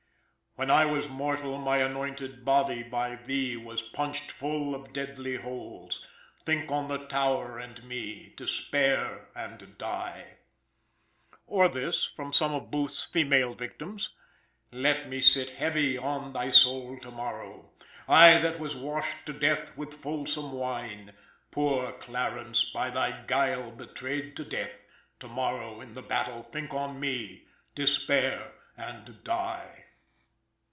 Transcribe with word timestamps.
"When 0.55 0.69
I 0.69 0.83
was 0.85 1.07
mortal 1.07 1.57
my 1.57 1.77
anointed 1.77 2.43
body 2.43 2.83
By 2.83 3.15
thee 3.15 3.55
was 3.55 3.81
punched 3.81 4.31
full 4.31 4.75
of 4.75 4.91
deadly 4.91 5.37
holes: 5.37 6.05
Think 6.43 6.69
on 6.69 6.89
the 6.89 6.97
Tower 7.05 7.57
and 7.57 7.81
me! 7.85 8.33
Despair 8.35 9.29
and 9.33 9.77
die!" 9.77 10.39
Or 11.47 11.69
this, 11.69 12.03
from 12.03 12.33
some 12.33 12.53
of 12.53 12.69
Booth's 12.69 13.01
female 13.05 13.53
victims: 13.53 14.09
"Let 14.73 15.07
me 15.07 15.21
sit 15.21 15.51
heavy 15.51 15.97
on 15.97 16.33
thy 16.33 16.49
soul 16.49 16.99
to 16.99 17.09
morrow! 17.11 17.69
I 18.09 18.37
that 18.39 18.59
was 18.59 18.75
washed 18.75 19.25
to 19.27 19.33
death 19.33 19.77
with 19.77 19.93
fulsome 19.93 20.51
wine; 20.51 21.13
Poor 21.49 21.93
Clarence, 21.93 22.65
by 22.65 22.89
thy 22.89 23.21
guile 23.25 23.71
betrayed 23.71 24.35
to 24.35 24.43
death: 24.43 24.85
To 25.21 25.29
morrow 25.29 25.79
in 25.79 25.93
the 25.93 26.03
battle 26.03 26.43
think 26.43 26.73
on 26.73 26.99
me; 26.99 27.47
despair 27.73 28.51
and 28.75 29.23
die!" 29.23 29.85